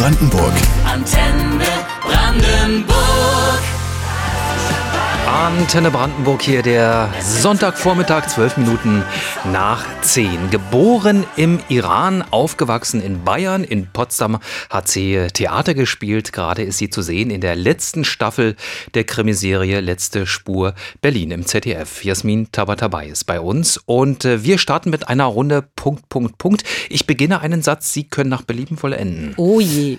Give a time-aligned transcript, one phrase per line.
[0.00, 0.54] Brandenburg.
[0.86, 1.66] Antenne
[2.02, 2.99] Brandenburg.
[5.30, 9.04] Antenne Brandenburg hier, der Sonntagvormittag, 12 Minuten
[9.52, 10.50] nach 10.
[10.50, 14.40] Geboren im Iran, aufgewachsen in Bayern, in Potsdam
[14.70, 16.32] hat sie Theater gespielt.
[16.32, 18.56] Gerade ist sie zu sehen in der letzten Staffel
[18.94, 22.04] der Krimiserie Letzte Spur Berlin im ZDF.
[22.04, 26.64] Jasmin Tabatabai ist bei uns und äh, wir starten mit einer Runde Punkt, Punkt, Punkt.
[26.88, 29.34] Ich beginne einen Satz, Sie können nach Belieben vollenden.
[29.36, 29.98] Oh je.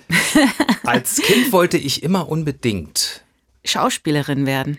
[0.84, 3.22] Als Kind wollte ich immer unbedingt
[3.64, 4.78] Schauspielerin werden.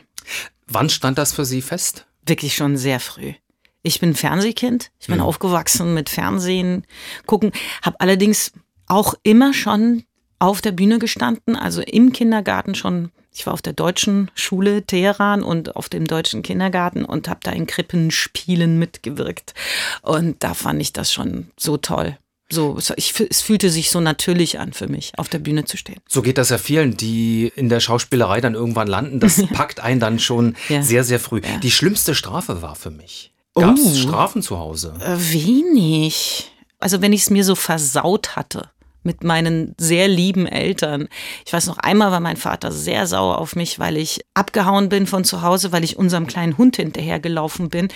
[0.67, 2.05] Wann stand das für Sie fest?
[2.25, 3.33] Wirklich schon sehr früh.
[3.81, 4.91] Ich bin Fernsehkind.
[4.99, 5.23] Ich bin Mhm.
[5.23, 6.85] aufgewachsen mit Fernsehen,
[7.25, 7.51] gucken.
[7.81, 8.53] Habe allerdings
[8.87, 10.03] auch immer schon
[10.39, 13.11] auf der Bühne gestanden, also im Kindergarten schon.
[13.35, 17.51] Ich war auf der deutschen Schule Teheran und auf dem deutschen Kindergarten und habe da
[17.51, 19.53] in Krippenspielen mitgewirkt.
[20.01, 22.17] Und da fand ich das schon so toll.
[22.51, 25.77] So, es- ich, es fühlte sich so natürlich an für mich, auf der Bühne zu
[25.77, 25.99] stehen.
[26.07, 29.19] So geht das ja vielen, die in der Schauspielerei dann irgendwann landen.
[29.19, 30.83] Das packt einen dann schon Ja.
[30.83, 31.41] sehr, sehr früh.
[31.43, 31.57] Ja.
[31.59, 33.31] Die schlimmste Strafe war für mich.
[33.55, 33.95] Gab es Oh.
[33.95, 34.93] Strafen zu Hause?
[34.99, 36.51] Äh, Wenig.
[36.79, 38.69] Also wenn ich es mir so versaut hatte
[39.03, 41.07] mit meinen sehr lieben Eltern.
[41.45, 45.07] Ich weiß noch einmal war mein Vater sehr sauer auf mich, weil ich abgehauen bin
[45.07, 47.89] von zu Hause, weil ich unserem kleinen Hund hinterhergelaufen bin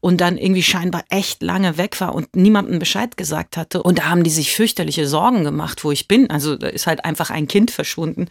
[0.00, 3.82] und dann irgendwie scheinbar echt lange weg war und niemandem Bescheid gesagt hatte.
[3.82, 6.30] Und da haben die sich fürchterliche Sorgen gemacht, wo ich bin.
[6.30, 8.26] Also da ist halt einfach ein Kind verschwunden.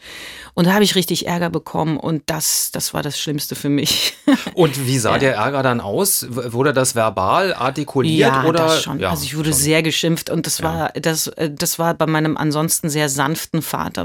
[0.53, 4.13] Und da habe ich richtig Ärger bekommen und das, das war das Schlimmste für mich.
[4.53, 6.25] Und wie sah der Ärger dann aus?
[6.29, 8.59] Wurde das verbal artikuliert Ja, oder?
[8.65, 8.99] das schon.
[8.99, 9.59] Ja, also ich wurde schon.
[9.59, 14.03] sehr geschimpft und das war das äh, das war bei meinem ansonsten sehr sanften Vater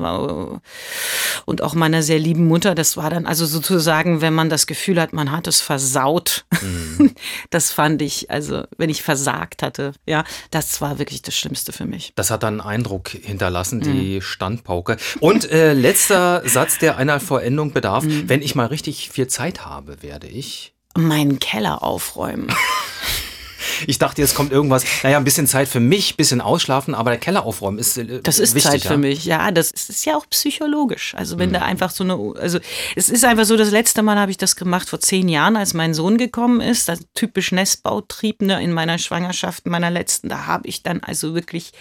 [0.55, 0.59] äh,
[1.47, 2.75] und auch meiner sehr lieben Mutter.
[2.75, 6.45] Das war dann also sozusagen, wenn man das Gefühl hat, man hat es versaut.
[6.61, 7.15] Mhm.
[7.51, 11.87] Das fand ich, also wenn ich versagt hatte, ja, das war wirklich das Schlimmste für
[11.87, 12.13] mich.
[12.17, 13.83] Das hat dann einen Eindruck hinterlassen, Mhm.
[13.83, 14.97] die Standpauke.
[15.21, 18.05] Und äh, letzter Satz, der einer Vollendung bedarf.
[18.05, 18.29] Mhm.
[18.29, 20.75] Wenn ich mal richtig viel Zeit habe, werde ich.
[20.97, 22.49] Meinen Keller aufräumen.
[23.87, 27.11] Ich dachte, jetzt kommt irgendwas, naja, ein bisschen Zeit für mich, ein bisschen ausschlafen, aber
[27.11, 28.71] der Keller aufräumen ist äh, Das ist wichtig.
[28.71, 28.97] Zeit für ja?
[28.97, 29.25] mich.
[29.25, 31.15] Ja, das ist ja auch psychologisch.
[31.17, 31.55] Also wenn Mhm.
[31.55, 32.59] da einfach so eine, also
[32.97, 35.75] es ist einfach so, das letzte Mal habe ich das gemacht vor zehn Jahren, als
[35.75, 36.89] mein Sohn gekommen ist.
[36.89, 40.29] Das typisch Nestbautrieb ne, in meiner Schwangerschaft, meiner letzten.
[40.29, 41.73] Da habe ich dann also wirklich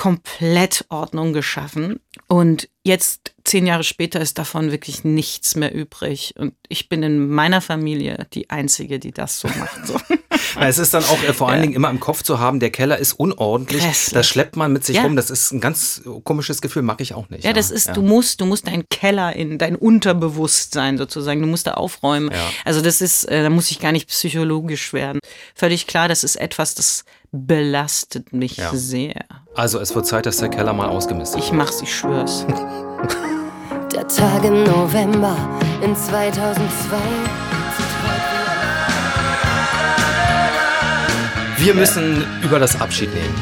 [0.00, 2.00] komplett Ordnung geschaffen.
[2.26, 6.32] Und jetzt, zehn Jahre später, ist davon wirklich nichts mehr übrig.
[6.38, 9.86] Und ich bin in meiner Familie die Einzige, die das so macht.
[9.86, 10.00] So.
[10.58, 12.98] Es ist dann auch äh, vor allen Dingen immer im Kopf zu haben, der Keller
[12.98, 13.82] ist unordentlich.
[13.82, 14.14] Grässlich.
[14.14, 15.02] Das schleppt man mit sich Ja.
[15.02, 15.14] rum.
[15.14, 17.44] Das ist ein ganz komisches Gefühl, mag ich auch nicht.
[17.44, 21.66] Ja, das ist, du musst, du musst deinen Keller in dein Unterbewusstsein sozusagen, du musst
[21.66, 22.30] da aufräumen.
[22.32, 22.50] Ja.
[22.64, 25.20] Also das ist, äh, da muss ich gar nicht psychologisch werden.
[25.54, 28.70] Völlig klar, das ist etwas, das belastet mich Ja.
[28.72, 29.24] sehr.
[29.54, 32.46] Also es wird Zeit, dass der Keller mal ausgemistet Ich mach's, ich schwör's.
[33.92, 35.36] Der Tag im November
[35.82, 36.60] in 2002.
[41.56, 43.34] Wir müssen über das Abschiednehmen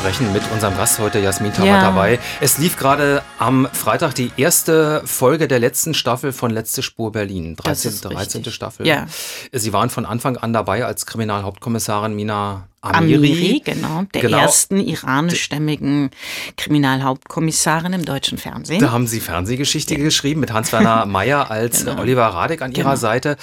[0.00, 1.80] sprechen mit unserem Gast heute, Jasmin Tabat Ja.
[1.82, 2.18] dabei.
[2.40, 7.54] Es lief gerade am Freitag die erste Folge der letzten Staffel von Letzte Spur Berlin.
[7.56, 7.64] 13.
[7.66, 8.38] Das ist 13.
[8.40, 8.54] richtig.
[8.54, 8.86] Staffel.
[8.86, 9.06] Ja.
[9.52, 13.14] Sie waren von Anfang an dabei als Kriminalhauptkommissarin Mina Amiri.
[13.16, 14.38] Amiri, genau, der Genau.
[14.38, 16.10] ersten iranischstämmigen
[16.56, 18.80] Kriminalhauptkommissarin im deutschen Fernsehen.
[18.80, 22.00] Da haben Sie Fernsehgeschichte geschrieben mit Hans-Werner Meyer als Genau.
[22.00, 22.96] Oliver Radek an Ihrer Genau.
[22.96, 23.36] Seite.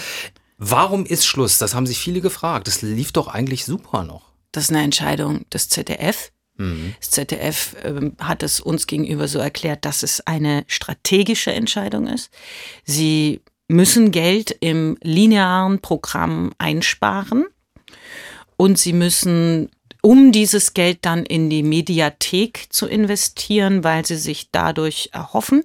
[0.57, 1.59] Warum ist Schluss?
[1.59, 2.65] Das haben sich viele gefragt.
[2.67, 4.23] Das lief doch eigentlich super noch.
[4.53, 6.31] Das ist eine Entscheidung des ZDF.
[6.99, 12.31] Das ZDF ähm, hat es uns gegenüber so erklärt, dass es eine strategische Entscheidung ist.
[12.83, 17.45] Sie müssen Geld im linearen Programm einsparen
[18.55, 19.69] und sie müssen,
[20.01, 25.63] um dieses Geld dann in die Mediathek zu investieren, weil sie sich dadurch erhoffen,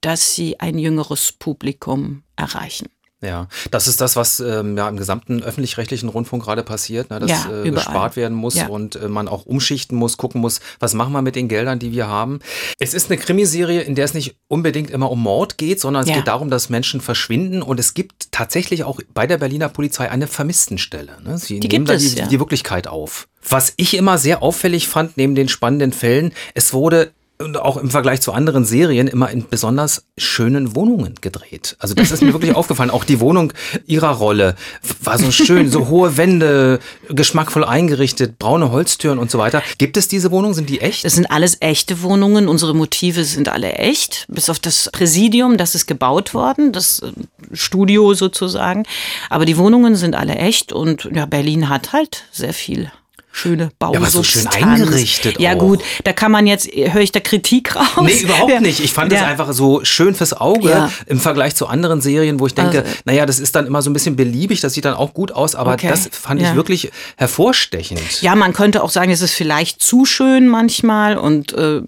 [0.00, 2.88] dass sie ein jüngeres Publikum erreichen.
[3.20, 7.30] Ja, das ist das, was ähm, ja im gesamten öffentlich-rechtlichen Rundfunk gerade passiert, ne, dass
[7.30, 8.68] Ja, äh, gespart werden muss Ja.
[8.68, 11.90] und äh, man auch umschichten muss, gucken muss, was machen wir mit den Geldern, die
[11.90, 12.38] wir haben.
[12.78, 16.08] Es ist eine Krimiserie, in der es nicht unbedingt immer um Mord geht, sondern es
[16.10, 16.14] Ja.
[16.16, 20.28] geht darum, dass Menschen verschwinden und es gibt tatsächlich auch bei der Berliner Polizei eine
[20.28, 21.18] Vermisstenstelle.
[21.24, 21.38] Ne?
[21.38, 23.26] Sie Die nehmen da die, die Wirklichkeit auf.
[23.48, 27.90] Was ich immer sehr auffällig fand, neben den spannenden Fällen, es wurde und auch im
[27.90, 31.76] Vergleich zu anderen Serien immer in besonders schönen Wohnungen gedreht.
[31.78, 32.90] Also das ist mir wirklich aufgefallen.
[32.90, 33.52] Auch die Wohnung
[33.86, 34.56] ihrer Rolle
[35.02, 39.62] war so schön, so hohe Wände, geschmackvoll eingerichtet, braune Holztüren und so weiter.
[39.78, 40.54] Gibt es diese Wohnungen?
[40.54, 41.04] Sind die echt?
[41.04, 42.48] Das sind alles echte Wohnungen.
[42.48, 44.26] Unsere Motive sind alle echt.
[44.28, 47.12] Bis auf das Präsidium, das ist gebaut worden, das äh,
[47.52, 48.84] Studio sozusagen.
[49.30, 52.90] Aber die Wohnungen sind alle echt und ja, Berlin hat halt sehr viel.
[53.30, 54.80] Schöne aber so schön Bausubstanz.
[54.80, 55.58] eingerichtet Ja auch.
[55.58, 57.84] gut, da kann man jetzt, höre ich da Kritik raus?
[58.02, 58.60] Nee, überhaupt Ja.
[58.60, 58.80] nicht.
[58.80, 59.26] Ich fand es Ja.
[59.26, 60.90] einfach so schön fürs Auge Ja.
[61.06, 63.90] im Vergleich zu anderen Serien, wo ich denke, Also- naja, das ist dann immer so
[63.90, 65.88] ein bisschen beliebig, das sieht dann auch gut aus, aber Okay.
[65.88, 66.54] das fand ich Ja.
[66.56, 68.22] wirklich hervorstechend.
[68.22, 71.82] Ja, man könnte auch sagen, es ist vielleicht zu schön manchmal und äh,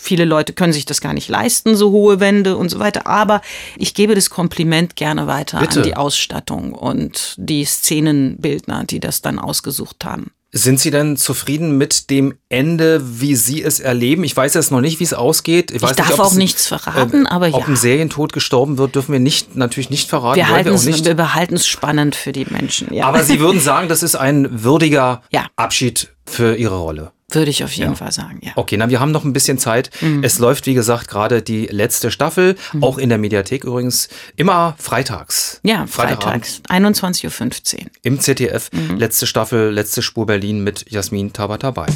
[0.00, 3.06] viele Leute können sich das gar nicht leisten, so hohe Wände und so weiter.
[3.06, 3.40] Aber
[3.76, 5.80] ich gebe das Kompliment gerne weiter Bitte.
[5.80, 10.30] an die Ausstattung und die Szenenbildner, die das dann ausgesucht haben.
[10.50, 14.24] Sind Sie denn zufrieden mit dem Ende, wie Sie es erleben?
[14.24, 15.70] Ich weiß jetzt noch nicht, wie es ausgeht.
[15.70, 17.66] Ich, weiß darf nicht, ob auch es, nichts verraten, aber Ob ja.
[17.66, 20.36] ein Serientod gestorben wird, dürfen wir nicht, natürlich nicht verraten.
[20.36, 21.04] Wir, halten es, nicht.
[21.04, 22.92] wir behalten es spannend für die Menschen.
[22.94, 23.06] Ja.
[23.06, 25.46] Aber Sie würden sagen, das ist ein würdiger Ja.
[25.56, 27.12] Abschied für Ihre Rolle.
[27.30, 28.52] Würde ich auf jeden Fall sagen, ja.
[28.56, 29.90] Okay, na, wir haben noch ein bisschen Zeit.
[30.00, 30.24] Mhm.
[30.24, 35.60] Es läuft, wie gesagt, gerade die letzte Staffel, auch in der Mediathek übrigens, immer freitags.
[35.62, 37.86] Ja, freitags, 21.15 Uhr.
[38.02, 38.70] Im ZDF.
[38.72, 38.96] Mhm.
[38.96, 41.86] Letzte Staffel, letzte Spur Berlin mit Jasmin Tabatabai.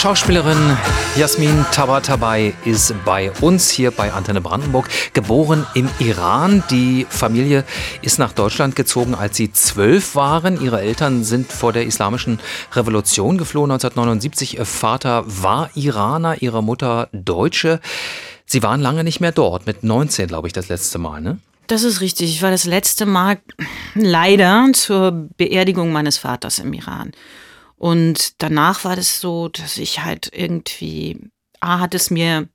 [0.00, 0.78] Schauspielerin
[1.14, 6.64] Jasmin Tabatabai ist bei uns hier bei Antenne Brandenburg, geboren im Iran.
[6.70, 7.64] Die Familie
[8.00, 10.58] ist nach Deutschland gezogen, als sie zwölf waren.
[10.58, 12.40] Ihre Eltern sind vor der islamischen
[12.72, 14.56] Revolution geflohen 1979.
[14.56, 17.78] Ihr Vater war Iraner, ihre Mutter Deutsche.
[18.46, 21.40] Sie waren lange nicht mehr dort, mit 19, glaube ich, das letzte Mal, ne?
[21.66, 22.30] Das ist richtig.
[22.30, 23.38] Ich war das letzte Mal
[23.94, 27.12] leider zur Beerdigung meines Vaters im Iran.
[27.80, 31.18] Und danach war das so, dass ich halt irgendwie,
[31.60, 32.46] A, hat es mir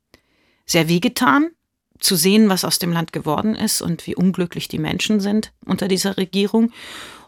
[0.66, 1.50] sehr wehgetan,
[1.98, 5.88] zu sehen, was aus dem Land geworden ist und wie unglücklich die Menschen sind unter
[5.88, 6.70] dieser Regierung.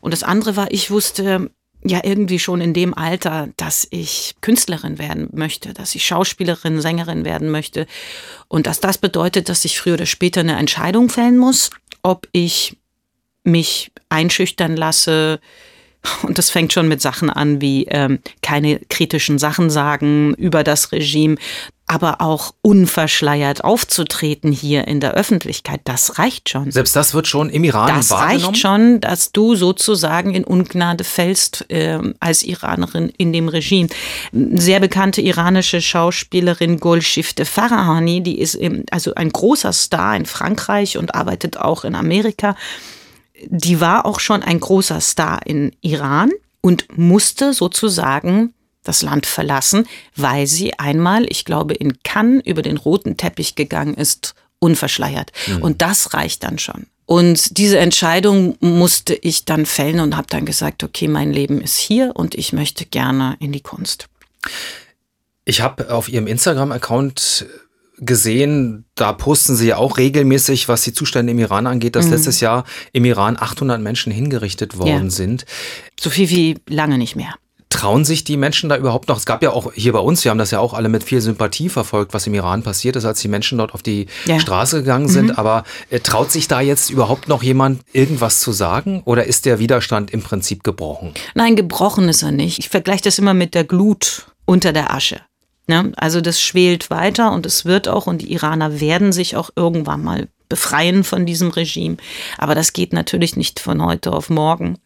[0.00, 1.50] Und das andere war, ich wusste
[1.82, 7.24] ja irgendwie schon in dem Alter, dass ich Künstlerin werden möchte, dass ich Schauspielerin, Sängerin
[7.24, 7.88] werden möchte.
[8.46, 11.70] Und dass das bedeutet, dass ich früher oder später eine Entscheidung fällen muss,
[12.04, 12.76] ob ich
[13.42, 15.40] mich einschüchtern lasse,
[16.22, 20.92] und das fängt schon mit Sachen an wie ähm, keine kritischen Sachen sagen über das
[20.92, 21.36] Regime,
[21.88, 25.80] aber auch unverschleiert aufzutreten hier in der Öffentlichkeit.
[25.84, 26.70] Das reicht schon.
[26.70, 28.44] Selbst das wird schon im Iran Das wahrgenommen.
[28.44, 33.88] reicht schon, dass du sozusagen in Ungnade fällst ähm, als Iranerin in dem Regime.
[34.32, 38.58] Sehr bekannte iranische Schauspielerin Golshifte Farahani, die ist
[38.90, 42.54] also ein großer Star in Frankreich und arbeitet auch in Amerika.
[43.46, 46.30] Die war auch schon ein großer Star in Iran
[46.60, 49.86] und musste sozusagen das Land verlassen,
[50.16, 55.32] weil sie einmal, ich glaube, in Cannes über den roten Teppich gegangen ist, unverschleiert.
[55.60, 56.86] Und das reicht dann schon.
[57.08, 61.78] Und diese Entscheidung musste ich dann fällen und habe dann gesagt, okay, mein Leben ist
[61.78, 64.08] hier und ich möchte gerne in die Kunst.
[65.46, 67.46] Ich habe auf Ihrem Instagram-Account
[68.00, 72.40] gesehen, da posten Sie ja auch regelmäßig, was die Zustände im Iran angeht, dass letztes
[72.40, 75.04] Jahr im Iran 800 Menschen hingerichtet worden Mhm.
[75.04, 75.10] Ja.
[75.10, 75.44] sind.
[76.00, 77.34] So viel wie lange nicht mehr.
[77.70, 79.18] Trauen sich die Menschen da überhaupt noch?
[79.18, 81.20] Es gab ja auch hier bei uns, wir haben das ja auch alle mit viel
[81.20, 84.36] Sympathie verfolgt, was im Iran passiert ist, als die Menschen dort auf die Ja.
[84.36, 84.40] Mhm.
[84.40, 85.38] Straße gegangen sind.
[85.38, 89.02] Aber äh, traut sich da jetzt überhaupt noch jemand irgendwas zu sagen?
[89.04, 91.12] Oder ist der Widerstand im Prinzip gebrochen?
[91.34, 92.58] Nein, gebrochen ist er nicht.
[92.58, 95.20] Ich vergleiche das immer mit der Glut unter der Asche.
[95.68, 95.92] Ne?
[95.96, 100.02] Also das schwelt weiter und es wird auch und die Iraner werden sich auch irgendwann
[100.02, 101.98] mal befreien von diesem Regime.
[102.38, 104.78] Aber das geht natürlich nicht von heute auf morgen.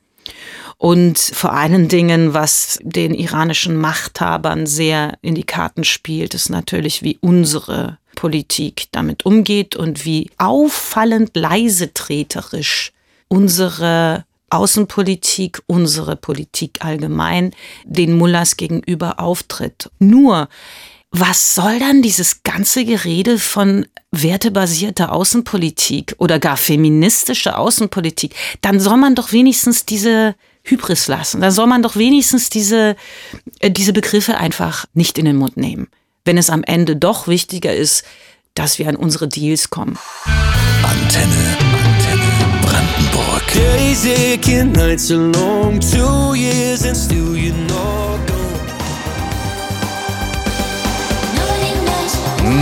[0.79, 7.05] Und vor allen Dingen, was den iranischen Machthabern sehr in die Karten spielt, ist natürlich,
[7.05, 12.93] wie unsere Politik damit umgeht und wie auffallend leisetreterisch
[13.29, 17.53] unsere Außenpolitik, unsere Politik allgemein
[17.85, 19.91] den Mullahs gegenüber auftritt.
[19.99, 20.49] Nur,
[21.11, 28.35] was soll dann dieses ganze Gerede von wertebasierter Außenpolitik oder gar feministischer Außenpolitik?
[28.61, 31.41] Dann soll man doch wenigstens diese Hybris lassen.
[31.41, 32.97] Dann soll man doch wenigstens diese,
[33.61, 35.89] äh, diese Begriffe einfach nicht in den Mund nehmen.
[36.25, 38.05] Wenn es am Ende doch wichtiger ist,
[38.55, 39.99] dass wir an unsere Deals kommen.
[40.83, 41.57] Antenne
[43.13, 43.47] Brandenburg.
[43.55, 48.39] Days aching, nights are long, two years and still you're not gone.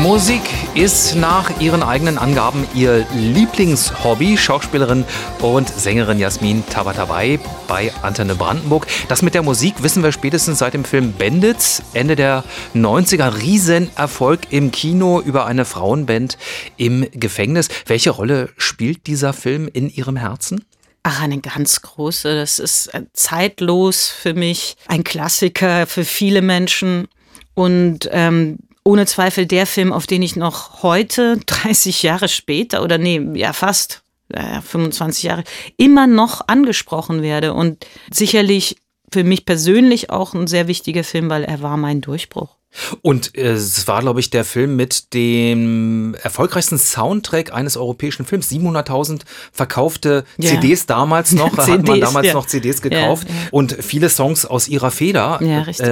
[0.03, 4.37] Musik ist nach ihren eigenen Angaben ihr Lieblingshobby.
[4.37, 5.05] Schauspielerin
[5.41, 8.87] und Sängerin Jasmin Tabatabai bei Antenne Brandenburg.
[9.09, 13.41] Das mit der Musik wissen wir spätestens seit dem Film Bandits, Ende der 90er.
[13.43, 16.39] Riesenerfolg im Kino über eine Frauenband
[16.77, 17.69] im Gefängnis.
[17.87, 20.65] Welche Rolle spielt dieser Film in Ihrem Herzen?
[21.03, 22.35] Ach, eine ganz große.
[22.35, 27.09] Das ist äh, zeitlos für mich, ein Klassiker für viele Menschen
[27.55, 28.59] und ähm,
[28.91, 33.53] ohne Zweifel der Film, auf den ich noch heute, 30 Jahre später oder nee, ja
[33.53, 35.45] fast äh, 25 Jahre,
[35.77, 37.53] immer noch angesprochen werde.
[37.55, 38.77] Und sicherlich
[39.13, 42.57] für mich persönlich auch ein sehr wichtiger Film, weil er war mein Durchbruch.
[43.03, 48.49] Und äh, es war, glaube ich, der Film mit dem erfolgreichsten Soundtrack eines europäischen Films.
[48.51, 50.51] 700.000 verkaufte Ja.
[50.51, 51.55] CDs damals noch.
[51.57, 52.35] Da hat man CDs, damals ja.
[52.35, 53.29] noch CDs gekauft.
[53.29, 53.41] Ja, ja.
[53.51, 55.39] Und viele Songs aus ihrer Feder.
[55.41, 55.87] Ähm, Ja, richtig.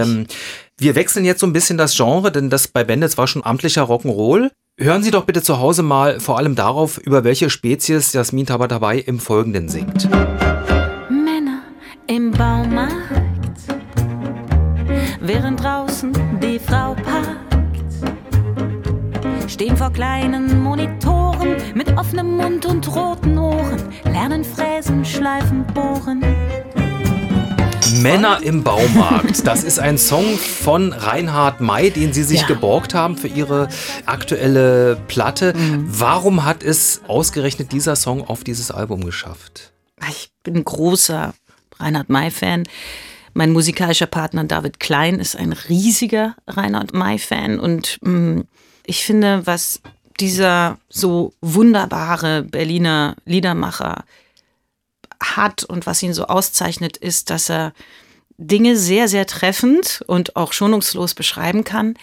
[0.79, 3.83] Wir wechseln jetzt so ein bisschen das Genre, denn das bei Bandits war schon amtlicher
[3.83, 4.51] Rock'n'Roll.
[4.81, 8.99] Hören Sie doch bitte zu Hause mal vor allem darauf, über welche Spezies Jasmin Tabatabai
[8.99, 10.09] im Folgenden singt.
[11.11, 11.63] Männer
[12.07, 12.93] im Baumarkt,
[15.21, 17.57] während draußen die Frau parkt,
[19.51, 26.23] stehen vor kleinen Monitoren mit offenem Mund und roten Ohren, lernen fräsen, schleifen, bohren.
[27.95, 29.47] Männer im Baumarkt.
[29.47, 32.47] Das ist ein Song von Reinhard May, den Sie sich Ja.
[32.47, 33.69] geborgt haben für Ihre
[34.07, 35.55] aktuelle Platte.
[35.55, 35.87] Mhm.
[35.89, 39.73] Warum hat es ausgerechnet dieser Song auf dieses Album geschafft?
[40.09, 41.35] Ich bin ein großer
[41.79, 42.65] Reinhard May-Fan.
[43.35, 47.59] Mein musikalischer Partner David Klein ist ein riesiger Reinhard May-Fan.
[47.61, 48.43] Und mh,
[48.85, 49.81] ich finde, was
[50.21, 54.05] dieser so wunderbare Berliner Liedermacher
[55.23, 57.73] hat und was ihn so auszeichnet, ist, dass er
[58.39, 61.95] Dinge sehr, sehr treffend und auch schonungslos beschreiben kann,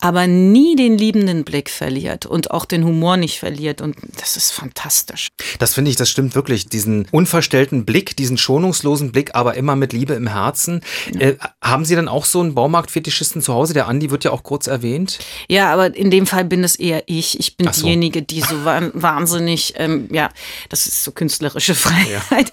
[0.00, 3.80] aber nie den liebenden Blick verliert und auch den Humor nicht verliert.
[3.80, 5.28] Und das ist fantastisch.
[5.58, 6.66] Das finde ich, das stimmt wirklich.
[6.68, 10.80] Diesen unverstellten Blick, diesen schonungslosen Blick, aber immer mit Liebe im Herzen.
[11.18, 13.74] Äh, haben Sie dann auch so einen Baumarktfetischisten zu Hause?
[13.74, 15.18] Der Andi wird ja auch kurz erwähnt.
[15.48, 17.38] Ja, aber in dem Fall bin es eher ich.
[17.38, 17.82] Ich bin so.
[17.82, 20.30] diejenige, die so wa- wahnsinnig, ähm, ja,
[20.68, 22.50] das ist so künstlerische Freiheit.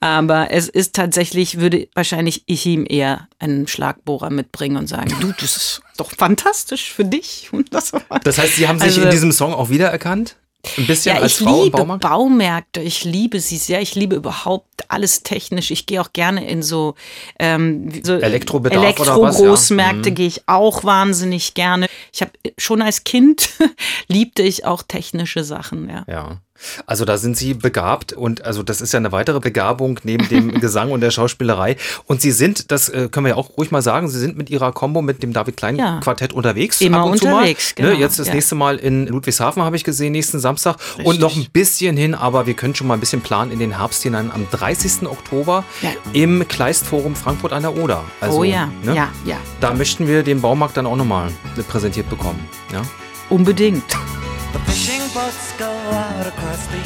[0.00, 5.32] Aber es ist tatsächlich, würde wahrscheinlich ich ihm eher einen Schlagbohrer mitbringen und sagen, du,
[5.38, 7.48] das ist doch fantastisch für dich.
[7.52, 7.92] Und das,
[8.24, 10.36] Das heißt, Sie haben sich Also- in diesem Song auch wiedererkannt?
[10.78, 12.02] Ein bisschen ja, als ich Frau liebe Baumarkt?
[12.02, 15.70] Baumärkte, ich liebe sie sehr, ich liebe überhaupt alles technisch.
[15.70, 16.96] Ich gehe auch gerne in so,
[17.38, 19.44] ähm, so Elektrobedarf oder was, ja.
[19.44, 20.14] Elektro-Großmärkte Mhm.
[20.16, 21.86] gehe ich auch wahnsinnig gerne.
[22.12, 23.50] Ich habe schon als Kind
[24.08, 26.04] liebte ich auch technische Sachen, ja.
[26.08, 26.38] Ja.
[26.86, 30.60] Also da sind Sie begabt und also das ist ja eine weitere Begabung neben dem
[30.60, 31.76] Gesang und der Schauspielerei.
[32.06, 34.50] Und Sie sind, das äh, können wir ja auch ruhig mal sagen, Sie sind mit
[34.50, 36.00] Ihrer Combo mit dem David Klein Ja.
[36.00, 36.80] Quartett unterwegs.
[36.80, 37.86] Immer ab und unterwegs, zu mal.
[37.88, 38.34] Ne, genau, jetzt das ja.
[38.34, 40.76] nächste Mal in Ludwigshafen habe ich gesehen, nächsten Samstag.
[40.98, 41.20] Und Richtig.
[41.20, 44.02] noch ein bisschen hin, aber wir können schon mal ein bisschen planen in den Herbst
[44.02, 45.06] hinein am 30.
[45.06, 45.90] Oktober Ja.
[46.12, 48.04] im Kleistforum Frankfurt an der Oder.
[48.20, 51.30] Also, oh ja, ne, ja, ja, Da möchten wir den Baumarkt dann auch nochmal
[51.68, 52.38] präsentiert bekommen.
[52.72, 52.82] Ja?
[53.30, 53.84] unbedingt.
[55.16, 56.76] Boats go out across the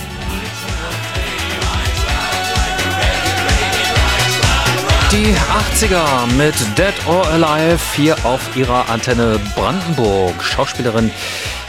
[5.11, 10.41] Die 80er mit Dead or Alive hier auf ihrer Antenne Brandenburg.
[10.45, 11.11] Schauspielerin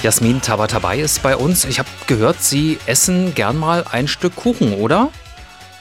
[0.04, 1.66] Jasmin Tabatabai ist bei uns.
[1.66, 5.10] Ich habe gehört, Sie essen gern mal ein Stück Kuchen, oder?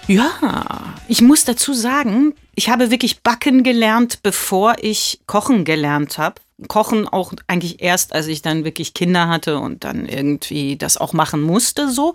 [0.07, 6.41] Ja, ich muss dazu sagen, ich habe wirklich backen gelernt, bevor ich kochen gelernt habe.
[6.69, 11.13] Kochen auch eigentlich erst, als ich dann wirklich Kinder hatte und dann irgendwie das auch
[11.13, 12.15] machen musste, so.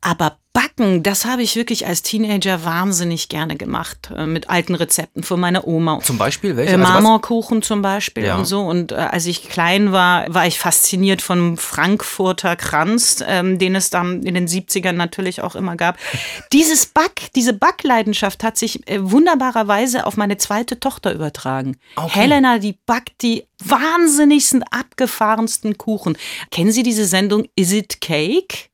[0.00, 4.10] Aber backen, das habe ich wirklich als Teenager wahnsinnig gerne gemacht.
[4.16, 6.00] Äh, mit alten Rezepten von meiner Oma.
[6.02, 6.72] Zum Beispiel welche?
[6.72, 8.36] Äh, Also Marmorkuchen zum Beispiel Ja.
[8.36, 8.62] und so.
[8.62, 13.90] Und äh, als ich klein war, war ich fasziniert vom Frankfurter Kranz, ähm, den es
[13.90, 15.98] dann in den 70ern natürlich auch immer gab.
[16.54, 21.76] Dieses Back, diese Backleidenschaft hat sich äh, wunderbarerweise auf meine zweite Tochter übertragen.
[21.96, 22.20] Okay.
[22.20, 26.16] Helena, die backt die wahnsinnigsten, abgefahrensten Kuchen.
[26.50, 28.70] Kennen Sie diese Sendung Is It Cake?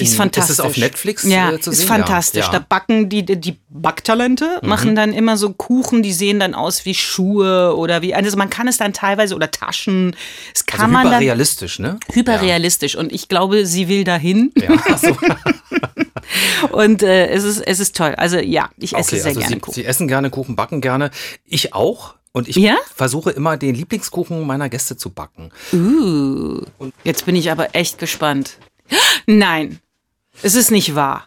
[0.00, 0.54] Die ist fantastisch.
[0.54, 1.86] ist es auf Netflix, Ja, äh, zu ist sehen?
[1.86, 2.46] fantastisch.
[2.46, 2.58] Ja, ja.
[2.58, 6.94] Da backen die, die Backtalente, machen dann immer so Kuchen, die sehen dann aus wie
[6.94, 10.16] Schuhe oder wie, also man kann es dann teilweise, oder Taschen,
[10.52, 12.00] es kann Also man dann hyperrealistisch, ne?
[12.12, 15.16] hyperrealistisch und ich glaube, sie will dahin Ja, ja so.
[16.72, 18.14] und äh, es, ist, es ist toll.
[18.16, 19.74] Also ja, ich esse Okay, sehr also gerne Sie, Kuchen.
[19.74, 21.10] Sie essen gerne Kuchen, backen gerne.
[21.44, 22.14] Ich auch.
[22.32, 22.76] Und ich Ja?
[22.96, 25.50] versuche immer, den Lieblingskuchen meiner Gäste zu backen.
[25.72, 26.62] Uh,
[27.04, 28.58] jetzt bin ich aber echt gespannt.
[29.26, 29.78] Nein,
[30.42, 31.26] es ist nicht wahr.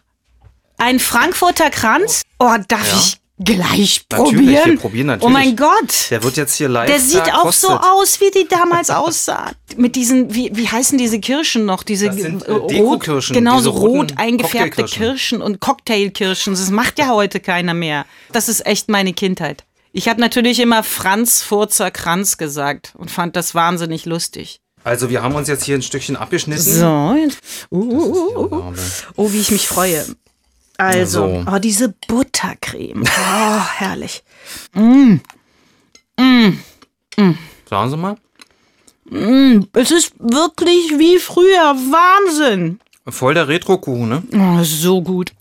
[0.76, 2.22] Ein Frankfurter Kranz?
[2.38, 2.98] Oh, darf Ja.
[2.98, 4.70] ich gleich Natürlich, probieren?
[4.72, 5.26] wir probieren natürlich.
[5.26, 6.10] Oh mein Gott.
[6.10, 7.92] Der wird jetzt hier live Der sieht auch so verkostet.
[7.92, 9.52] aus, wie die damals aussah.
[9.76, 11.82] Mit diesen, wie, wie heißen diese Kirschen noch?
[11.82, 14.84] Diese Das sind, äh, rot, genau so rot eingefärbte.
[14.84, 16.54] Kirschen und Cocktailkirschen.
[16.54, 18.06] Das macht ja heute keiner mehr.
[18.32, 19.64] Das ist echt meine Kindheit.
[19.92, 24.60] Ich habe natürlich immer Franz Furzer Kranz gesagt und fand das wahnsinnig lustig.
[24.84, 26.62] Also wir haben uns jetzt hier ein Stückchen abgeschnitten.
[26.62, 27.38] So, jetzt.
[27.70, 28.38] Uh, uh, uh, uh.
[28.44, 28.82] Unglaublich.
[29.16, 30.04] Oh, wie ich mich freue.
[30.76, 31.44] Also, So.
[31.52, 33.02] oh, diese Buttercreme.
[33.18, 34.22] Oh, herrlich.
[37.68, 38.16] Sagen Sie mal.
[39.72, 41.74] Es ist wirklich wie früher.
[41.74, 42.80] Wahnsinn.
[43.06, 44.22] Voll der Retro-Kuchen, ne?
[44.34, 45.32] Oh, so gut.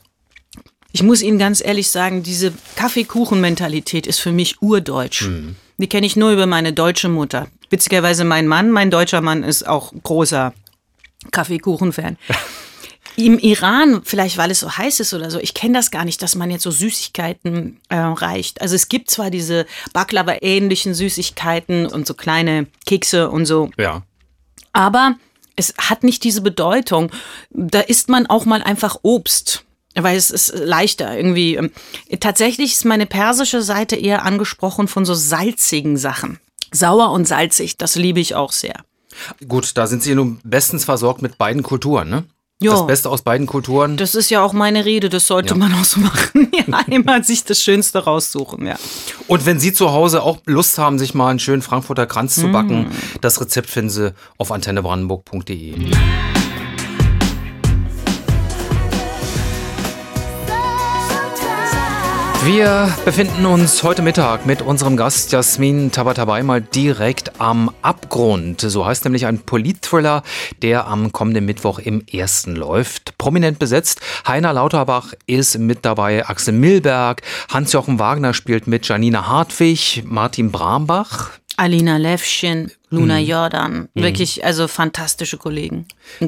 [0.93, 5.27] Ich muss Ihnen ganz ehrlich sagen, diese Kaffeekuchen-Mentalität ist für mich urdeutsch.
[5.77, 7.47] Die kenne ich nur über meine deutsche Mutter.
[7.69, 10.53] Witzigerweise mein Mann, mein deutscher Mann ist auch großer
[11.31, 12.17] Kaffeekuchen-Fan.
[13.15, 16.21] Im Iran, vielleicht weil es so heiß ist oder so, ich kenne das gar nicht,
[16.21, 18.61] dass man jetzt so Süßigkeiten äh, reicht.
[18.61, 24.03] Also es gibt zwar diese Baklava-ähnlichen Süßigkeiten und so kleine Kekse und so, Ja.
[24.71, 25.15] aber
[25.55, 27.11] es hat nicht diese Bedeutung.
[27.49, 29.63] Da isst man auch mal einfach Obst.
[29.99, 31.55] Weil es ist leichter irgendwie.
[31.55, 31.71] Ähm,
[32.19, 36.39] Tatsächlich ist meine persische Seite eher angesprochen von so salzigen Sachen.
[36.71, 38.75] Sauer und salzig, das liebe ich auch sehr.
[39.47, 42.23] Gut, da sind Sie nun bestens versorgt mit beiden Kulturen, ne?
[42.59, 42.71] Ja.
[42.71, 43.97] Das Beste aus beiden Kulturen.
[43.97, 45.55] Das ist ja auch meine Rede, das sollte Ja.
[45.59, 46.51] man auch so machen.
[46.67, 48.75] Ja, immer sich das Schönste raussuchen, ja.
[49.27, 52.51] Und wenn Sie zu Hause auch Lust haben, sich mal einen schönen Frankfurter Kranz zu
[52.51, 55.75] backen, das Rezept finden Sie auf antennebrandenburg.de.
[62.47, 68.61] Wir befinden uns heute Mittag mit unserem Gast Jasmin Tabatabai mal direkt am Abgrund.
[68.61, 70.23] So heißt nämlich ein Politthriller,
[70.61, 73.17] der am kommenden Mittwoch im ersten läuft.
[73.17, 73.99] Prominent besetzt.
[74.25, 81.31] Heiner Lauterbach ist mit dabei, Axel Milberg, Hans-Jochen Wagner spielt mit, Janina Hartwig, Martin Brambach.
[81.57, 83.25] Alina Levschin, Luna Mhm.
[83.25, 85.87] Jordan, wirklich, also fantastische Kollegen.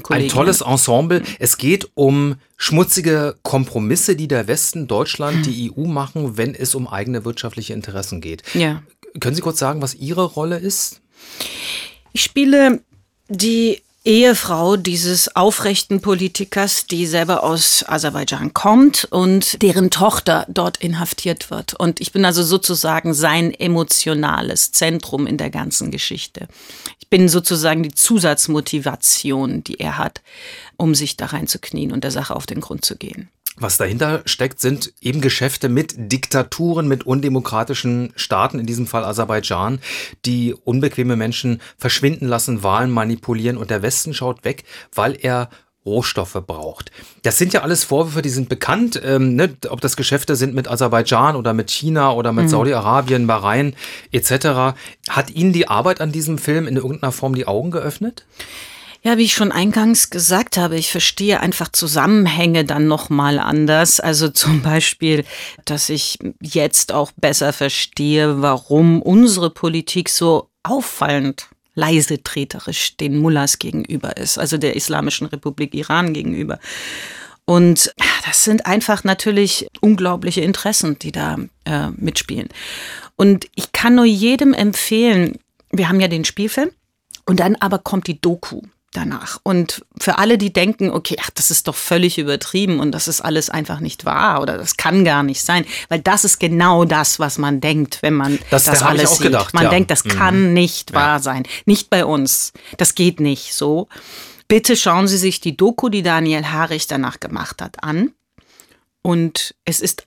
[0.09, 1.23] Ein tolles Ensemble.
[1.39, 6.87] Es geht um schmutzige Kompromisse, die der Westen, Deutschland, die EU machen, wenn es um
[6.87, 8.43] eigene wirtschaftliche Interessen geht.
[8.53, 8.83] Ja.
[9.21, 10.99] Können Sie kurz sagen, was Ihre Rolle ist?
[12.11, 12.81] Ich spiele
[13.29, 21.51] die Ehefrau dieses aufrechten Politikers, die selber aus Aserbaidschan kommt und deren Tochter dort inhaftiert
[21.51, 21.73] wird.
[21.73, 26.47] Und ich bin also sozusagen sein emotionales Zentrum in der ganzen Geschichte.
[26.99, 30.21] Ich bin sozusagen die Zusatzmotivation, die er hat,
[30.77, 33.29] um sich da reinzuknien und der Sache auf den Grund zu gehen.
[33.59, 39.79] Was dahinter steckt, sind eben Geschäfte mit Diktaturen, mit undemokratischen Staaten, in diesem Fall Aserbaidschan,
[40.25, 44.63] die unbequeme Menschen verschwinden lassen, Wahlen manipulieren und der Westen schaut weg,
[44.95, 45.49] weil er
[45.85, 46.91] Rohstoffe braucht.
[47.23, 49.55] Das sind ja alles Vorwürfe, die sind bekannt, ähm, ne?
[49.69, 53.75] ob das Geschäfte sind mit Aserbaidschan oder mit China oder mit Saudi-Arabien, Bahrain
[54.11, 54.77] etc.
[55.09, 58.25] Hat Ihnen die Arbeit an diesem Film in irgendeiner Form die Augen geöffnet?
[59.01, 63.99] Ja, wie ich schon eingangs gesagt habe, ich verstehe einfach Zusammenhänge dann nochmal anders.
[63.99, 65.23] Also zum Beispiel,
[65.65, 74.17] dass ich jetzt auch besser verstehe, warum unsere Politik so auffallend leisetreterisch den Mullahs gegenüber
[74.17, 76.59] ist, also der Islamischen Republik Iran gegenüber.
[77.45, 77.93] Und
[78.25, 82.49] das sind einfach natürlich unglaubliche Interessen, die da äh, mitspielen.
[83.15, 85.39] Und ich kann nur jedem empfehlen,
[85.71, 86.69] wir haben ja den Spielfilm
[87.25, 88.61] und dann aber kommt die Doku
[88.93, 89.39] danach.
[89.43, 93.21] Und für alle, die denken, okay, ach, das ist doch völlig übertrieben und das ist
[93.21, 97.19] alles einfach nicht wahr oder das kann gar nicht sein, weil das ist genau das,
[97.19, 99.21] was man denkt, wenn man Das- das, alles sieht.
[99.27, 99.69] gedacht, man ja.
[99.69, 100.09] denkt, das Mhm.
[100.09, 100.95] kann nicht Ja.
[100.95, 101.43] wahr sein.
[101.65, 102.51] Nicht bei uns.
[102.77, 103.87] Das geht nicht so.
[104.47, 108.13] Bitte schauen Sie sich die Doku, die Daniel Harich danach gemacht hat, an.
[109.01, 110.05] Und es ist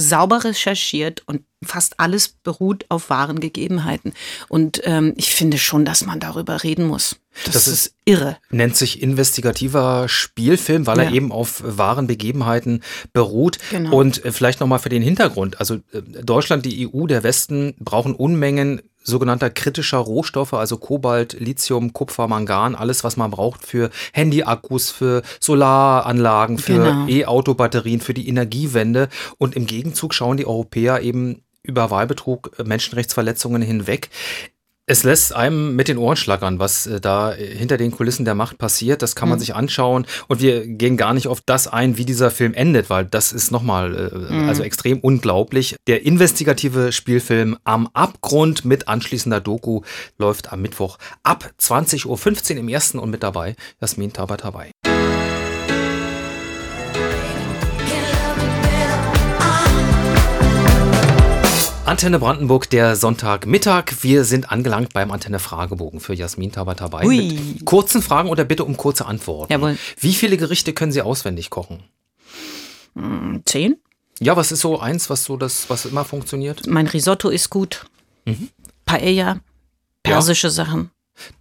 [0.00, 4.14] sauber recherchiert und fast alles beruht auf wahren Gegebenheiten.
[4.48, 7.16] Und ähm, ich finde schon, dass man darüber reden muss.
[7.44, 8.38] Das, Das ist, ist- irre.
[8.50, 11.12] nennt sich investigativer Spielfilm, weil er Ja.
[11.12, 12.82] eben auf wahren Begebenheiten
[13.12, 13.58] beruht.
[13.70, 13.94] Genau.
[13.96, 15.60] Und äh, vielleicht nochmal für den Hintergrund.
[15.60, 21.92] Also äh, Deutschland, die EU, der Westen brauchen Unmengen sogenannter kritischer Rohstoffe, also Kobalt, Lithium,
[21.92, 27.06] Kupfer, Mangan, alles, was man braucht für Handyakkus, für Solaranlagen, für Genau.
[27.08, 29.08] E-Auto-Batterien, für die Energiewende.
[29.38, 34.10] Und im Gegenzug schauen die Europäer eben über Wahlbetrug, Menschenrechtsverletzungen hinweg.
[34.90, 38.34] Es lässt einem mit den Ohren schlackern, was äh, da äh, hinter den Kulissen der
[38.34, 39.02] Macht passiert.
[39.02, 40.04] Das kann man sich anschauen.
[40.26, 43.52] Und wir gehen gar nicht auf das ein, wie dieser Film endet, weil das ist
[43.52, 45.76] nochmal äh, also extrem unglaublich.
[45.86, 49.82] Der investigative Spielfilm Am Abgrund mit anschließender Doku
[50.18, 54.72] läuft am Mittwoch ab 20.15 Uhr im ersten und mit dabei Jasmin Tabatabai.
[61.90, 64.04] Antenne Brandenburg, der Sonntagmittag.
[64.04, 67.02] Wir sind angelangt beim Antenne-Fragebogen für Jasmin Tabatabai.
[67.04, 67.32] Hui.
[67.32, 69.52] Mit kurzen Fragen oder bitte um kurze Antworten.
[69.52, 69.76] Jawohl.
[69.98, 71.82] Wie viele Gerichte können Sie auswendig kochen?
[73.44, 73.74] Zehn?
[74.20, 76.64] Ja, was ist so eins, was so das, was immer funktioniert?
[76.68, 77.86] Mein Risotto ist gut.
[78.84, 79.40] Paella,
[80.04, 80.92] persische Sachen.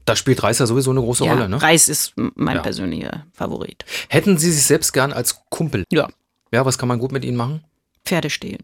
[0.05, 1.62] Da spielt Reis ja sowieso eine große Ja, Rolle, ne?
[1.62, 2.63] Reis ist mein Ja.
[2.63, 3.85] persönlicher Favorit.
[4.09, 5.83] Hätten Sie sich selbst gern als Kumpel?
[5.91, 6.09] Ja,
[6.51, 7.63] Ja, was kann man gut mit Ihnen machen?
[8.03, 8.63] Pferde stehlen.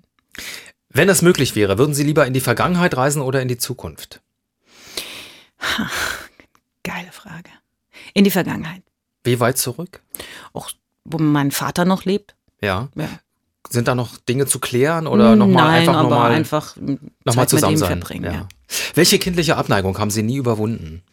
[0.95, 4.21] Wenn das möglich wäre, würden Sie lieber in die Vergangenheit reisen oder in die Zukunft?
[6.83, 7.49] Geile Frage.
[8.13, 8.81] In die Vergangenheit.
[9.25, 10.01] Wie weit zurück?
[10.53, 10.69] Auch
[11.03, 12.35] wo mein Vater noch lebt.
[12.61, 12.87] Ja.
[12.95, 13.09] Ja.
[13.69, 16.75] Sind da noch Dinge zu klären oder nochmal Nein, einfach aber nochmal einfach
[17.25, 17.87] noch zusammen sein?
[17.99, 18.33] verbringen.
[18.33, 18.47] Ja.
[18.93, 21.03] Welche kindliche Abneigung haben Sie nie überwunden?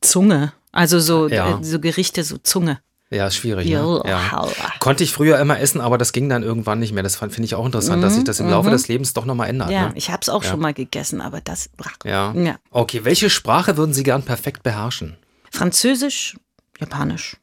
[0.00, 0.52] Zunge.
[0.72, 1.60] Also so, Ja.
[1.60, 2.80] äh, so Gerichte, so Zunge.
[3.10, 3.66] Ja, ist schwierig.
[3.66, 4.02] Ne?
[4.06, 4.46] Ja.
[4.80, 7.02] Konnte ich früher immer essen, aber das ging dann irgendwann nicht mehr.
[7.02, 9.68] Das finde ich auch interessant, dass sich das im Laufe des Lebens doch nochmal ändert.
[9.68, 9.92] Mhm, Ja, Ne?
[9.96, 10.50] ich habe es auch Ja.
[10.50, 11.70] schon mal gegessen, aber das.
[12.04, 12.32] Ja.
[12.34, 12.58] Ja.
[12.70, 15.16] Okay, welche Sprache würden Sie gern perfekt beherrschen?
[15.50, 16.36] Französisch,
[16.78, 17.38] Japanisch.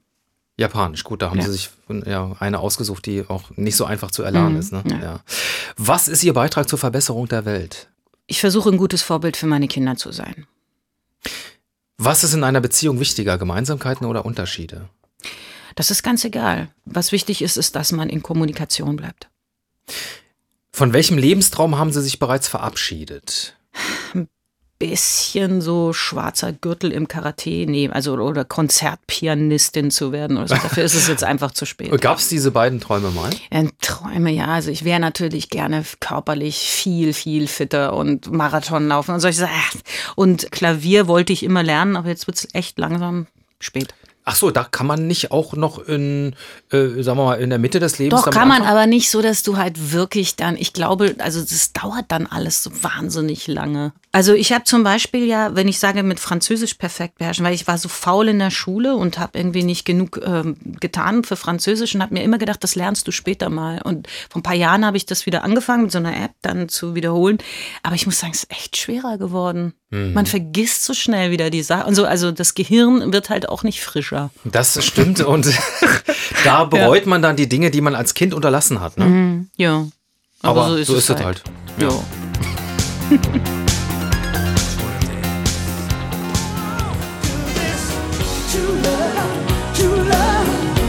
[0.58, 1.46] Japanisch, gut, da haben Ja.
[1.46, 1.70] Sie sich
[2.06, 4.72] ja, eine ausgesucht, die auch nicht so einfach zu erlernen Mhm, ist.
[4.72, 4.84] Ne?
[4.88, 5.00] ja.
[5.02, 5.20] Ja.
[5.78, 7.90] Was ist Ihr Beitrag zur Verbesserung der Welt?
[8.28, 10.46] Ich versuche ein gutes Vorbild für meine Kinder zu sein.
[11.98, 14.90] Was ist in einer Beziehung wichtiger, Gemeinsamkeiten oder Unterschiede?
[15.76, 16.70] Das ist ganz egal.
[16.86, 19.30] Was wichtig ist, ist, dass man in Kommunikation bleibt.
[20.72, 23.56] Von welchem Lebenstraum haben Sie sich bereits verabschiedet?
[24.78, 30.56] Bisschen so schwarzer Gürtel im Karate nehmen, also oder Konzertpianistin zu werden oder so.
[30.56, 32.02] Dafür ist es jetzt einfach zu spät.
[32.02, 33.30] Gab es diese beiden Träume mal?
[33.52, 34.48] Äh, Träume, ja.
[34.48, 39.82] Also ich wäre natürlich gerne körperlich viel, viel fitter und Marathon laufen und solche Sachen.
[40.16, 43.28] Und Klavier wollte ich immer lernen, aber jetzt wird es echt langsam
[43.62, 43.94] spät.
[44.28, 46.36] Ach so, da kann man nicht auch noch in,
[46.72, 48.24] äh, sagen wir mal, in der Mitte des Lebens.
[48.24, 51.74] Doch, kann man, aber nicht so, dass du halt wirklich dann, ich glaube, also das
[51.74, 53.94] dauert dann alles so wahnsinnig lange.
[54.12, 57.68] Also ich habe zum Beispiel ja, wenn ich sage, mit Französisch perfekt beherrschen, weil ich
[57.68, 61.94] war so faul in der Schule und habe irgendwie nicht genug ähm, getan für Französisch
[61.94, 63.82] und habe mir immer gedacht, das lernst du später mal.
[63.84, 66.68] Und vor ein paar Jahren habe ich das wieder angefangen, mit so einer App dann
[66.70, 67.38] zu wiederholen.
[67.84, 69.74] Aber ich muss sagen, es ist echt schwerer geworden.
[70.14, 71.88] Man vergisst so schnell wieder die Sache.
[71.88, 74.15] Und so, also das Gehirn wird halt auch nicht frischer.
[74.44, 75.48] Das stimmt und
[76.44, 78.98] da bereut man dann die Dinge, die man als Kind unterlassen hat.
[78.98, 79.48] Ne?
[79.58, 79.88] Ja.
[80.42, 81.44] Aber, so so es ist es halt.
[81.80, 81.90] Ja.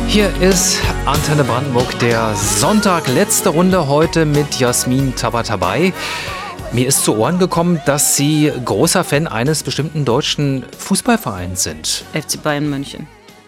[0.08, 5.92] Hier ist Antenne Brandenburg, der Sonntag, letzte Runde heute mit Jasmin Tabatabai.
[6.72, 12.04] Mir ist zu Ohren gekommen, dass Sie großer Fan eines bestimmten deutschen Fußballvereins sind.
[12.12, 13.06] FC Bayern München.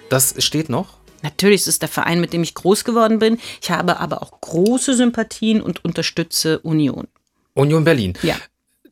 [0.08, 0.98] Das steht noch?
[1.22, 3.38] Natürlich ist es der Verein, mit dem ich groß geworden bin.
[3.60, 7.08] Ich habe aber auch große Sympathien und unterstütze Union.
[7.54, 8.14] Union Berlin.
[8.22, 8.36] Ja.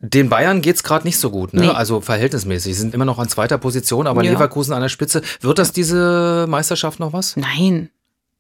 [0.01, 1.63] Den Bayern geht's gerade nicht so gut, ne?
[1.63, 1.69] Nee.
[1.69, 2.75] Also verhältnismäßig.
[2.75, 4.33] Sie sind immer noch an zweiter Position, aber Ja.
[4.33, 5.23] Leverkusen an der Spitze.
[5.41, 7.37] Wird das diese Meisterschaft noch was?
[7.37, 7.91] Nein.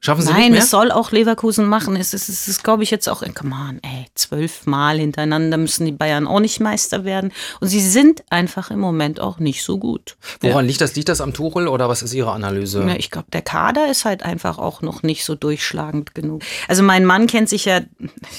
[0.00, 0.60] Schaffen Sie Nein, nicht mehr?
[0.60, 1.96] es soll auch Leverkusen machen.
[1.96, 5.92] Es ist, es ist glaube ich, jetzt auch, come on, ey, zwölfmal hintereinander müssen die
[5.92, 7.32] Bayern auch nicht Meister werden.
[7.60, 10.16] Und sie sind einfach im Moment auch nicht so gut.
[10.42, 10.94] Woran liegt das?
[10.96, 12.84] Liegt das am Tuchel oder was ist Ihre Analyse?
[12.86, 16.42] Ja, ich glaube, der Kader ist halt einfach auch noch nicht so durchschlagend genug.
[16.68, 17.80] Also mein Mann kennt sich ja,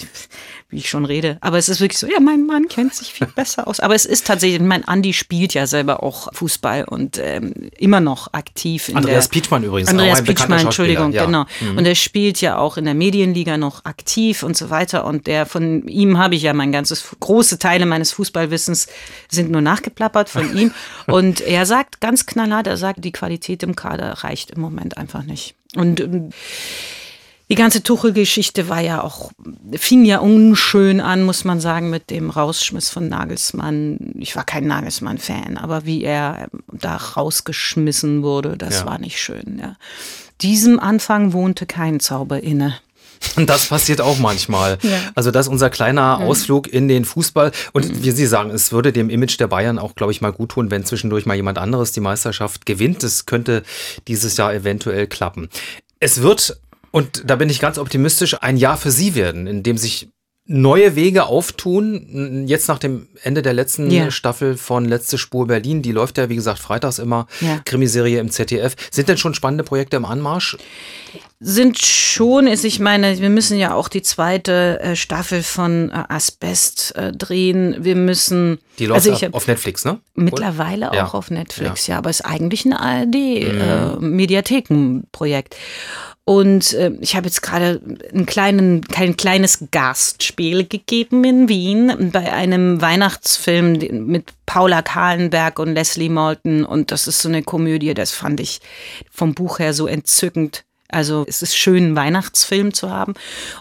[0.69, 3.27] wie ich schon rede, aber es ist wirklich so, ja, mein Mann kennt sich viel
[3.27, 3.79] besser aus.
[3.79, 8.33] Aber es ist tatsächlich, mein Andi spielt ja selber auch Fußball und ähm, immer noch
[8.33, 8.89] aktiv.
[8.89, 9.89] In Andreas der, Pietschmann übrigens.
[9.89, 11.25] Andreas auch ein Pietschmann, Entschuldigung, ja.
[11.25, 11.45] genau.
[11.77, 15.05] Und er spielt ja auch in der Medienliga noch aktiv und so weiter.
[15.05, 18.87] Und der von ihm habe ich ja mein ganzes, große Teile meines Fußballwissens
[19.29, 20.73] sind nur nachgeplappert von ihm.
[21.07, 25.23] Und er sagt ganz knallhart, er sagt, die Qualität im Kader reicht im Moment einfach
[25.23, 25.55] nicht.
[25.75, 26.29] Und ähm,
[27.49, 29.31] die ganze Tuchel-Geschichte war ja auch,
[29.73, 34.13] fing ja unschön an, muss man sagen, mit dem Rausschmiss von Nagelsmann.
[34.19, 38.85] Ich war kein Nagelsmann-Fan, aber wie er ähm, da rausgeschmissen wurde, das Ja.
[38.85, 39.59] war nicht schön.
[39.61, 39.75] Ja.
[40.41, 42.77] Diesem Anfang wohnte kein Zauber inne.
[43.35, 44.77] Und das passiert auch manchmal.
[44.83, 44.99] Ja.
[45.15, 47.51] Also das ist unser kleiner Ausflug in den Fußball.
[47.73, 50.49] Und wie Sie sagen, es würde dem Image der Bayern auch, glaube ich, mal gut
[50.51, 53.01] tun, wenn zwischendurch mal jemand anderes die Meisterschaft gewinnt.
[53.03, 53.63] Das könnte
[54.07, 55.49] dieses Jahr eventuell klappen.
[55.99, 56.59] Es wird,
[56.91, 60.09] und da bin ich ganz optimistisch, ein Jahr für Sie werden, in dem sich
[60.49, 62.45] neue Wege auftun.
[62.47, 64.09] Jetzt nach dem Ende der letzten Ja.
[64.11, 67.59] Staffel von Letzte Spur Berlin, die läuft ja, wie gesagt, freitags immer, Ja.
[67.65, 68.73] Krimiserie im ZDF.
[68.89, 70.55] Sind denn schon spannende Projekte im Anmarsch?
[71.41, 76.03] Sind schon, ist, ich meine, wir müssen ja auch die zweite äh, Staffel von äh,
[76.07, 77.75] Asbest äh, drehen.
[77.83, 78.59] Wir müssen.
[78.79, 79.99] Die läuft also ich ja auf Netflix, ne?
[80.15, 81.05] Mittlerweile Ja.
[81.05, 85.55] auch auf Netflix, ja, aber ist eigentlich ein ARD-Mediathekenprojekt.
[86.27, 87.79] Und äh, ich habe jetzt gerade
[88.13, 95.73] ein, kleinen, kein kleines Gastspiel gegeben in Wien bei einem Weihnachtsfilm mit Paula Kahlenberg und
[95.73, 96.65] Leslie Malton.
[96.65, 98.59] Und das ist so eine Komödie, das fand ich
[99.09, 100.65] vom Buch her so entzückend.
[100.89, 103.13] Also es ist schön, einen Weihnachtsfilm zu haben.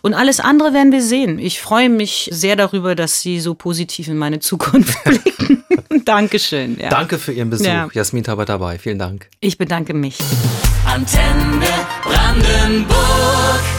[0.02, 1.38] Und alles andere werden wir sehen.
[1.38, 5.55] Ich freue mich sehr darüber, dass Sie so positiv in meine Zukunft blicken.
[6.04, 6.78] Dankeschön.
[6.78, 6.90] Ja.
[6.90, 7.66] Danke für Ihren Besuch.
[7.66, 7.88] Ja.
[7.92, 8.78] Jasmin dabei.
[8.78, 9.28] Vielen Dank.
[9.40, 10.18] Ich bedanke mich.
[10.84, 11.66] Antenne
[12.04, 13.75] Brandenburg.